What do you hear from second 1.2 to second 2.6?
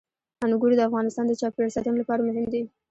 د چاپیریال ساتنې لپاره مهم